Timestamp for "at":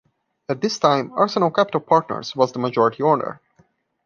0.49-0.61